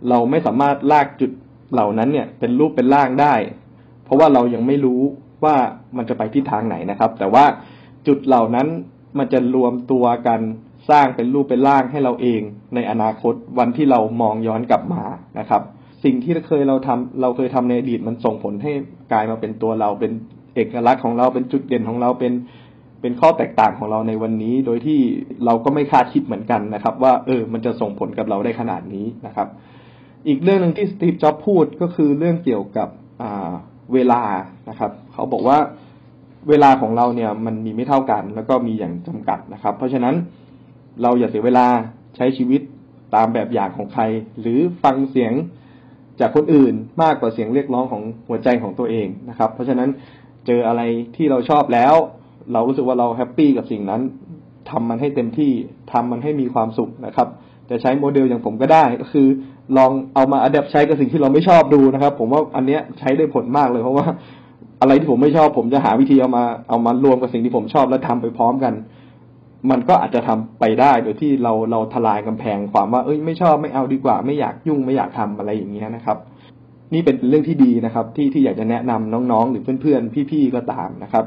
[0.10, 1.32] เราไม่สามารถลากจุด
[1.74, 3.34] เหล่านั้นเนี่ย เป็นรูปเป็นร่างได้
[4.04, 5.02] เพราะว่าเรายังไม่รู้
[5.44, 5.56] ว่า
[5.98, 7.46] มันจะไปทิศทางไหนนะครับ แต่ว่า
[8.08, 8.68] จุดเหล่านั้น
[9.18, 10.42] มันจะรวมตัวกัน
[10.90, 12.42] สร้างเป็นรูปเป็นร่างให้เราเอง
[12.76, 15.04] ในอนาคตวันที่เรามองย้อนกลับมา
[15.40, 15.62] นะครับ
[16.04, 18.72] สิ่งที่เคยเราทำเราเคยทำในอดีตมันส่งผลให้
[19.12, 20.12] กลายมาเป็นตัวเราเป็น
[20.56, 22.34] เอกลักษณ์ของเราเป็นจุดเด่นของเราเป็น
[23.02, 25.00] เป็นข้อแตกต่างของเราในวันนี้ โดยที่
[25.46, 29.48] เราก็ไม่คาดคิดเหมือนกันนะครับ ว่าเออมันจะส่งผลกับเราได้ขนาดนี้นะครับ
[30.28, 32.90] อีกเรื่องหนึ่งที่สตีฟจ็อบพูดก็คือเรื่องเกี่ยวกับ
[33.94, 34.22] เวลา
[34.70, 35.58] นะครับ เขาบอกว่า
[36.50, 40.16] เวลาของเราเนี่ยมันมีไม่เท่ากัน แล้วก็มีอย่างจำกัดนะครับ เพราะฉะนั้น
[41.02, 41.68] เราอย่าเสียเวลา
[42.16, 42.62] ใช้ชีวิต
[43.16, 44.04] ตามแบบอย่างของใคร
[44.42, 45.34] หรือฟังเสียง
[46.20, 49.90] จากคนอื่นมากกว่าเสียงเรียกร้องของหัวใจของตัวเองนะครับ เพราะฉะนั้น
[50.46, 50.82] เจออะไร
[51.16, 51.94] ที่เราชอบแล้ว
[52.54, 54.02] เรารู้สึกว่าเรา happy กับสิ่งนั้น
[54.70, 55.52] ทำมันให้เต็มที่
[55.92, 57.28] ทำมันให้มีความสุขนะครับ
[57.70, 59.28] จะใช้โมเดลอย่างผมก็ได้ก็คือ
[59.78, 64.08] ลองเอามา adapt ใช้กับสิ่งที่เราไม่ชอบดูนะครับ ผมว่าอันเนี้ยใช้ได้ผลมากเลยเพราะว่า
[64.84, 68.74] อะไรที่ผมไม่ชอบผมจะหาวิธีเอามาเอามารวมกับสิ่งที่ผมชอบแล้วทำไปพร้อมกัน
[69.72, 76.18] มันก็อาจจะทำไปได้โดยที่เราเราทลายกำแพงความว่าเอ้ยไม่ชอบไม่เอาดีกว่า ไม่อยากยุ่งไม่อยากทำอะไรอย่างเงี้ยนะครับ
[76.94, 81.26] นี่เป็นเรื่องที่ดีนะครับ ที่ที่อยากจะแนะนำน้องๆ หรือเพื่อนๆพี่ๆก็ตามนะครับ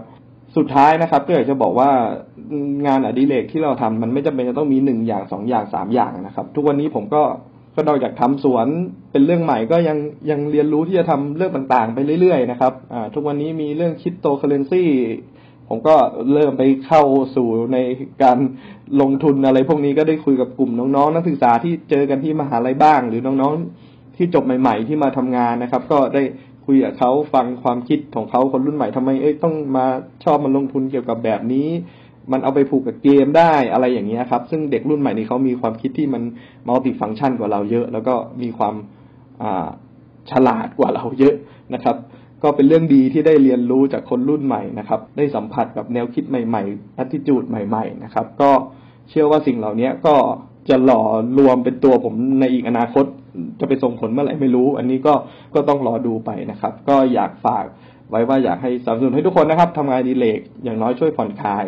[0.56, 1.90] สุดท้ายนะครับก็อยากจะบอกว่า
[2.86, 7.22] งานอดิเรกที่เราทำมันไม่จำเป็นจะต้องมีหนึ่งอย่างสองอย่างสามอย่างนะครับ ทุกวันนี้ผมก็
[7.76, 8.66] ก็นอกจากทำสวน
[9.12, 9.98] เป็นเรื่องใหม่ก็ยัง
[10.30, 14.84] ยังเรียนรู้ที่จะทำเรื่องต่างๆ ไปเรื่อยๆนะครับอ่าทุกวันนี้มีเรื่องคิดโตเคอเรนซี
[15.68, 15.94] ผมก็
[16.32, 17.02] เริ่มไปเข้า
[17.36, 17.78] สู่ใน
[18.22, 18.38] การ
[19.00, 26.22] ลงทุนอะไร พวกนี้ก็ได้คุยกับกลุ่มน้องๆ นักศึกษาที่เจอกันที่มหาลัยบ้าง หรือน้องๆที่จบใหม่ ๆ ที่มาทำงานนะครับ ก็ได้
[26.66, 29.86] คุยกับเขาฟังความคิดของเขาคนรุ่นใหม่ทำไมเอ้ยต้องมา
[30.24, 31.68] ชอบมาลงทุนเกี่ยวกับแบบนี้
[32.32, 36.22] มันเอาไปผูกกับเกมได้อะไรอย่างเงี้ยครับ ซึ่งเด็กรุ่นใหม่นี้เขามีความคิดที่มัน
[36.66, 38.74] มัลติฟังก์ชันกว่าเราเยอะ แล้วก็มีความ
[40.30, 41.34] ฉลาดกว่าเราเยอะ
[41.74, 41.96] นะครับ
[42.42, 48.50] ก็เป็นเรื่องดีที่ได้เรียนรู้จากคนรุ่นใหม่นะครับ ได้สัมผัสกับแนวคิดใหม่ๆ a t t i t u d e ใหม่ ๆ นะครับ ก็
[49.10, 50.14] เชื่อว่าสิ่งเหล่านี้ก็
[50.68, 51.02] จะหล่อ
[51.38, 53.04] รวมเป็นตัวผมในอีกอนาคต
[53.60, 55.14] จะไปส่งผลเมื่อไหร่ไม่รู้ อันนี้ก็
[55.54, 57.64] ก็ต้องรอดูไปนะครับ ก็อยากฝาก
[58.10, 61.64] ไว้ว่าอยากให้สนับสนุนให้ทุกคนนะครับทำงานดีเลกอย่างน้อยช่วยผ่อนคลาย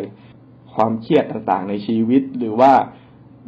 [0.75, 2.71] ความเครียดต่างๆในชีวิต หรือว่า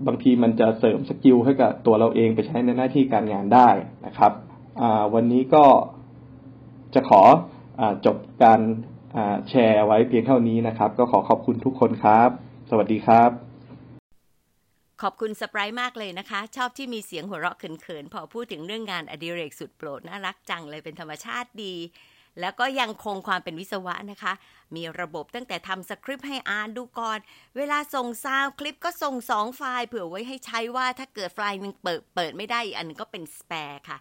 [0.08, 3.70] บางทีมันจะเสริมสกิลให้กับตัวเราเองไปใช้ในหน้าที่การงานได้
[4.06, 4.32] นะครับ
[5.14, 5.66] วันนี้ก็
[6.94, 7.22] จะขอ
[7.80, 8.62] อจบการ
[9.50, 12.30] แชร์ไว้เพียงเท่านี้นะครับ ก็ขอขอบคุณทุกคนครับ
[12.70, 13.32] สวัสดีครับ
[15.02, 21.76] ขอบคุณสปรายมากเลยนะคะ ชอบที่มีเสียงหัวเราะเขินๆ พอพูดถึงเรื่องงานอดิเรกสุดโปรด น่ารักจังเลยเป็นธรรมชาติดี
[22.40, 24.34] แล้วก็ยังคงความเป็นวิศวะนะคะ
[24.76, 27.20] มีระบบตั้งแต่ทำสคริปต์ให้อ่านดูก่อน
[27.58, 33.98] เวลาส่งซาวคลิปก็ส่งสองไฟล์เผื่อไว้ให้ใช้ว่าถ้าเกิดไฟล์นึงเปิดเปิดไม่ได้อีกอันนึงก็เป็นสแปร์ค่ะ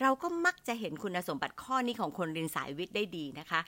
[0.00, 3.60] เราก็มักจะเห็นคุณสมบัติข้อนี้ของคนเรียนสายวิทย์ได้ดีนะคะ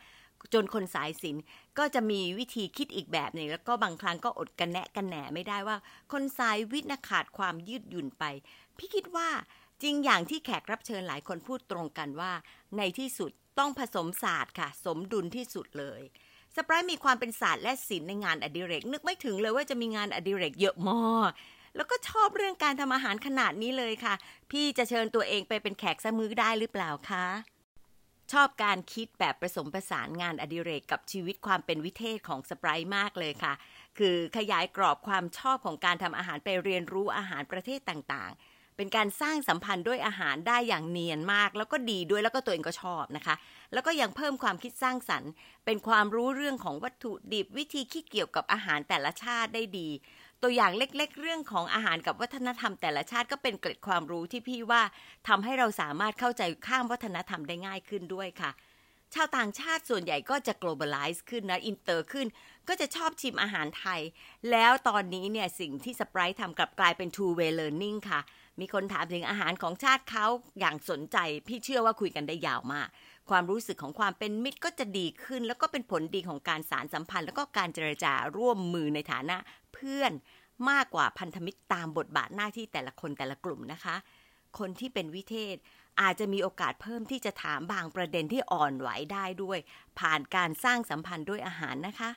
[0.54, 1.42] จนคนสายศิลป์
[1.78, 5.76] ก็จะมีวิธีคิดอีกแบบหนึ่งแล้วก็บางครั้งก็อดกันแนะกันแหนไม่ได้ว่า
[6.12, 8.24] คนสายวิทย์ขาดความยืดหยุ่นไป
[8.78, 9.28] พี่คิดว่า
[9.82, 12.32] จริงอย่างที่แขกรับเชิญหลายคนพูดตรงกันว่า
[12.76, 16.00] ในที่สุดต้องผสมศาสตร์ค่ะ สมดุลที่สุดเลย
[16.56, 21.30] สปรายมีความเป็นศาสตร์และศิลป์ในงานอดิเรก นึกไม่ถึงเลยว่าจะมีงานอดิเรกเยอะมาก
[21.76, 24.14] แล้วก็ชอบเรื่องการทำอาหารขนาดนี้เลยค่ะ
[24.50, 27.26] พี่จะเชิญตัวเองไปเป็นแขกสมือได้หรือเปล่าคะ
[28.32, 33.52] ชอบการคิดแบบผสมผสานงานอดิเรกกับชีวิตความเป็นวิเทศของสปรายมากเลยค่ะ
[33.98, 43.34] คือขยายกรอบความชอบของการทำอาหารไปเรียนรู้อาหารประเทศต่างๆ เป็นการสร้างสัมพันธ์ด้วยอาหารได้อย่างเนียนมาก แล้วก็ดีด้วยแล้วก็ตัวเองก็ชอบนะคะ
[43.72, 45.30] แล้วก็ยังเพิ่มความคิดสร้างสรรค์
[45.64, 49.88] เป็นความรู้เรื่องของวัตถุดิบวิธีคิดเกี่ยวกับอาหารแต่ละชาติได้ดี
[50.42, 54.82] ตัวอย่างเล็กๆ เรื่องของอาหารกับวัฒนธรรมแต่ละชาติก็เป็นเกร็ดความรู้ที่พี่ว่า
[55.28, 58.52] ทำให้เราสามารถเข้าใจข้ามวัฒนธรรมได้ง่ายขึ้นด้วยค่ะ
[59.14, 62.26] ชาวต่างชาติส่วนใหญ่ก็จะ globalize ขึ้นนะ อินเตอร์ขึ้น
[62.68, 64.00] ก็จะชอบชิมอาหารไทย
[64.50, 68.20] แล้วตอนนี้เนี่ย สิ่งที่สไปรท์ทำกลับกลายเป็น two way learning ค่ะ
[68.60, 70.26] มีคนถามถึงอาหารของชาติเขา
[70.60, 71.16] อย่างสนใจ
[71.48, 72.88] พี่เชื่อว่าคุยกันได้ยาวมาก
[73.30, 79.36] ความรู้สึกของความเป็นมิตรก็จะดีขึ้น แล้วก็เป็นผลดีของการสารสัมพันธ์ แล้วก็การเจรจาร่วมมือในฐานะ
[79.74, 80.12] เพื่อน
[80.70, 83.96] มากกว่าพันธมิตรตามบทบาทหน้าที่แต่ละคนแต่ละกลุ่มนะคะ
[84.58, 85.56] คนที่เป็นวิเทศ
[86.00, 89.58] อาจจะมีโอกาสเพิ่มที่จะถามบางประเด็นที่อ่อนไหวได้ด้วย
[89.98, 92.10] ผ่านการสร้างสัมพันธ์ด้วยอาหารนะคะ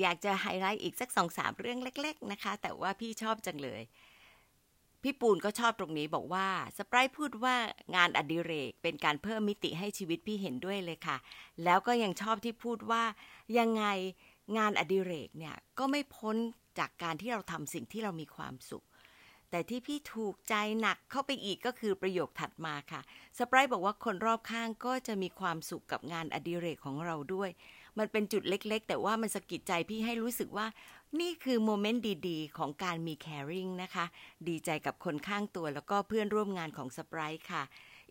[0.00, 3.82] อยากจะไฮไลท์อีกสักสองสามเรื่องเล็ก ๆ นะคะ แต่ว่าพี่ชอบจังเลย
[5.02, 7.56] พี่ปูนก็ชอบตรงนี้บอกว่าสไปรายพูดว่า
[7.96, 11.16] งานอดิเรกเป็นการเพิ่มมิติให้ชีวิตพี่เห็นด้วยเลยค่ะ
[11.64, 13.04] แล้วก็ยังชอบที่พูดว่า
[13.58, 13.84] ยังไง
[14.58, 16.36] งานอดิเรกเนี่ยก็ไม่พ้น
[16.78, 18.84] จากการที่เราทำสิ่งที่เรามีความสุข
[19.50, 23.00] แต่ที่พี่ถูกใจหนักเข้าไปอีกก็คือประโยคถัดมาค่ะ
[23.38, 27.50] สไปรายบอกว่าคนรอบข้างก็จะมีความสุขกับงานอดิเรกของเราด้วย
[27.98, 30.66] มันเป็นจุดเล็ก ๆ แต่ว่ามันสะกิดใจพี่ให้รู้สึกว่า
[31.18, 34.04] นี่คือโมเมนต์ดีๆ ของการมีแคริงนะคะ
[34.48, 37.62] ดีใจกับคนข้างตัวแล้วก็เพื่อนร่วมงานของสปรายค่ะ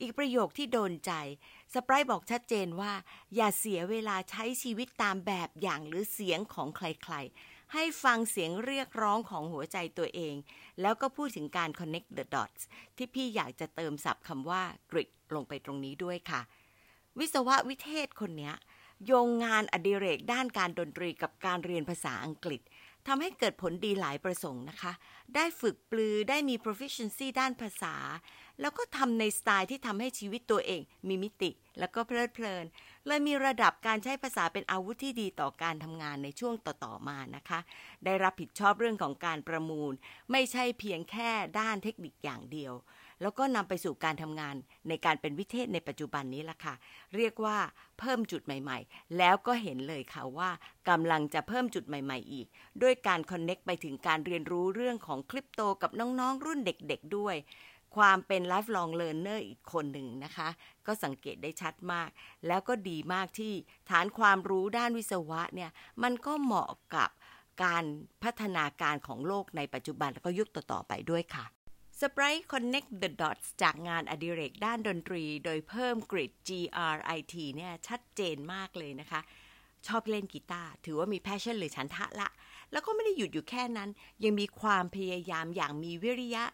[0.02, 1.12] อีกประโยคที่โดนใจ
[1.74, 2.94] สปรายบอกชัดเจนว่า
[3.36, 10.36] อย่าเสียเวลาใช้ชีวิตตามแบบอย่างหรือเสียงของใครๆ ให้ฟังเสียงเรียกร้องของหัวใจตัวเอง
[10.82, 12.62] แล้วก็พูดถึงการ connect the dots
[12.98, 16.42] ที่พี่อยากจะเติมศัพท์คำว่า grit ลงไปตรงนี้ด้วยค่ะ
[17.20, 18.52] วิศวะวิเทศคนนี้
[19.06, 22.62] โยงงานอดิเรกด้านการดนตรีกับการเรียนภาษาอังกฤษ
[23.08, 24.92] ทำให้เกิดผลดีหลายประสงค์นะคะ
[25.36, 27.96] ได้ฝึกปลือ ได้มี proficiency ด้านภาษา
[28.62, 32.66] แล้วก็ทำในสไตล์ที่ทำให้ชีวิตตัวเองมีมิติ แล้วก็เพลิดเพลิน
[33.08, 37.60] เลยมีระดับการใช้ภาษาเป็นอาวุธที่ดีต่อการทำงานในช่วงต่อ ๆ มานะคะ
[38.06, 39.92] ได้รับผิดชอบเรื่องของการประมูล
[40.32, 42.74] ไม่ใช่เพียงแค่ด้านเทคนิคอย่างเดียว
[43.22, 44.56] แล้วก็นำไปสู่การทำงาน
[44.90, 46.74] ในการเป็นวิเทศในปัจจุบันนี้ละค่ะ
[47.16, 47.58] เรียกว่า
[48.00, 50.50] เพิ่มจุดใหม่ ๆ แล้วก็เห็นเลยค่ะว่า
[50.90, 52.48] กำลังจะเพิ่มจุดใหม่ ๆ อีก
[52.82, 57.36] ด้วยการคอนเน็กไปถึงการเรียนรู้เรื่องของคริปโตกับน้องๆ รุ่นเด็กๆด้วย
[57.98, 60.50] ความเป็น lifelong learner อีกคนหนึ่งนะคะ
[60.86, 62.10] ก็สังเกตได้ชัดมาก
[62.48, 63.54] แล้วก็ดีมากที่
[63.90, 65.72] ฐานความรู้ด้านวิศวะเนี่ย
[66.04, 67.10] มันก็เหมาะกับ
[67.64, 67.84] การ
[68.24, 71.46] พัฒนาการของโลกในปัจจุบันแล้วก็ยุคต่อๆไปด้วยค่ะ
[72.04, 79.22] Sprite Connect the Dots จากงานอดิเรกด้านดนตรี โดยเพิ่มกริด GRIT เนี่ยชัดเจนมากเลยนะคะ
[79.88, 82.30] ชอบเล่นกีตาร์ถือว่ามีแพชชั่นหรือฉันทะละ
[82.72, 83.90] แล้วก็ไม่ได้หยุดอยู่แค่นั้น
[84.24, 86.46] ยังมีความพยายามอย่างมีวิริยะ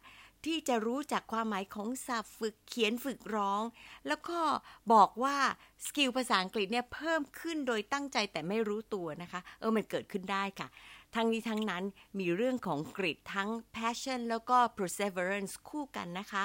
[0.46, 3.64] ที่จะรู้จักความหมายของศัพท์ฝึกเขียนฝึกร้อง
[4.08, 4.40] แล้วก็
[4.94, 5.38] บอกว่า
[5.86, 10.68] สกิลภาษาอังกฤษเนี่ยเพิ่มขึ้นโดยตั้งใจแต่ไม่รู้ตัวนะคะ เออมันเกิดขึ้นได้ค่ะ
[11.16, 11.84] ทั้งนี้ทั้งนั้น
[12.20, 16.44] มีเรื่องของกริดทั้ง passion แล้วก็ perseverance คู่กันนะคะ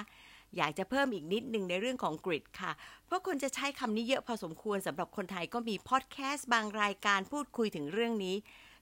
[0.56, 2.72] อยากจะเพิ่มอีกนิดหนึ่งในเรื่องของกริดค่ะ
[3.06, 8.37] เพราะคนจะใช้คำนี้เยอะพอสมควรสำหรับคนไทยก็มีพอดแคสต์บางรายการพูดคุยถึงเรื่องนี้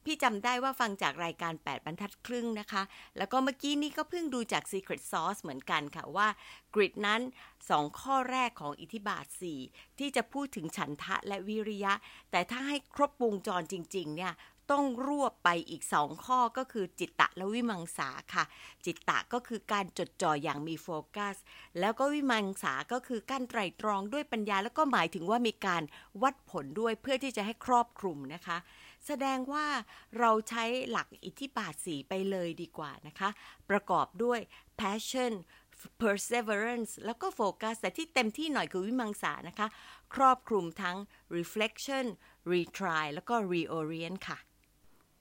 [0.05, 2.83] พี่จำได้ว่าฟังจากรายการ 8 บรรทัดครึ่งนะคะ
[3.19, 6.29] แล้วก็เมื่อกี้นี้ก็เพิ่งดูจาก Secret Sauce เหมือนกันค่ะว่า
[6.75, 7.21] กริดนั้น
[7.61, 9.25] 2 ข้อแรกของอิทธิบาท
[9.63, 11.93] 4 ที่จะพูดถึงฉันทะและวิริยะ
[12.31, 14.33] แต่ถ้าให้ครบวงจรจริง ๆ เนี่ย
[14.71, 18.45] ต้องรวบไปอีกสองข้อก็คือจิตตะและวิมังสาค่ะ
[18.85, 21.37] จิตตะก็คือการจดจ่ออย่างมีโฟกัส
[21.81, 25.83] แล้วก็วิมังสาก็คือการไตรตรองด้วยปัญญา แล้วก็หมายถึงว่ามีการ
[26.23, 28.59] วัดผลด้วยเพื่อที่จะให้ครอบคลุมนะคะ
[29.07, 29.67] แสดงว่า
[30.19, 33.29] เราใช้หลักอิทธิบาทสีไปเลยดีกว่านะคะ
[33.71, 34.41] ประกอบด้วย
[34.81, 35.33] passion
[36.01, 39.69] perseverance แล้วก็โฟกัสแต่ที่เต็มที่หน่อยคือวิมังสานะคะ
[40.15, 40.97] ครอบคลุมทั้ง
[41.37, 42.07] reflection
[42.53, 44.39] retry แล้วก็ reorient ค่ะ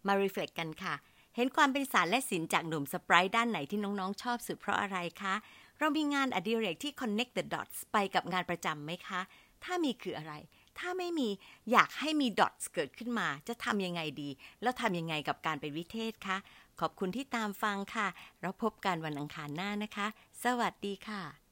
[0.08, 0.96] มา reflect กันค่ะ
[1.36, 5.36] เห็นความเป็นสารและศิลป์จากหนุ่มสปรายด้านไหนที่น้องๆ ชอบสุดเพราะอะไรคะ
[5.80, 9.22] เรามีงานอดิเรกที่ connect the dots ไปกับงานประจำไหมคะ
[9.64, 10.34] ถ้ามีคืออะไร
[10.80, 11.30] ถ้าไม่มี
[11.72, 14.30] อยากให้มีดอทเกิดขึ้นมา จะทำยังไงดี
[14.62, 16.38] แล้วทำยังไงกับการเป็นวิเทศคะ
[16.80, 18.08] ขอบคุณที่ตามฟังค่ะ
[18.42, 20.08] เราพบกันวันอังคารหน้านะคะ
[20.44, 21.47] สวัสดีค่ะ